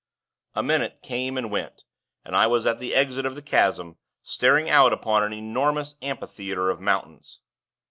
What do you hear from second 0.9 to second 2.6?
came and went, and I